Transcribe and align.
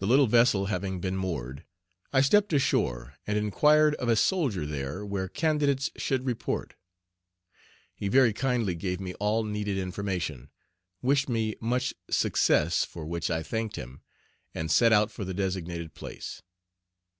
The 0.00 0.08
little 0.08 0.26
vessel 0.26 0.66
having 0.66 1.00
been 1.00 1.16
moored, 1.16 1.64
I 2.12 2.20
stepped 2.20 2.52
ashore 2.52 3.14
and 3.28 3.38
inquired 3.38 3.94
of 3.94 4.08
a 4.08 4.16
soldier 4.16 4.66
there 4.66 5.06
where 5.06 5.28
candidates 5.28 5.88
should 5.96 6.26
report. 6.26 6.74
He 7.94 8.08
very 8.08 8.32
kindly 8.32 8.74
gave 8.74 8.98
me 8.98 9.14
all 9.20 9.44
needed 9.44 9.78
information, 9.78 10.50
wished 11.00 11.28
me 11.28 11.54
much 11.60 11.94
success, 12.10 12.84
for 12.84 13.06
which 13.06 13.30
I 13.30 13.44
thanked 13.44 13.76
him, 13.76 14.02
and 14.52 14.68
set 14.68 14.92
out 14.92 15.12
for 15.12 15.24
the 15.24 15.32
designated 15.32 15.94
place. 15.94 16.42